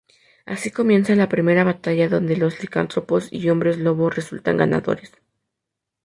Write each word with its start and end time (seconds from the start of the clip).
Así 0.47 0.71
comienza 0.71 1.15
la 1.15 1.29
primera 1.29 1.63
batalla 1.63 2.09
donde 2.09 2.35
los 2.35 2.59
licántropos 2.59 3.31
y 3.31 3.47
hombres 3.51 3.77
lobo 3.77 4.09
resultan 4.09 4.57
ganadores. 4.57 5.11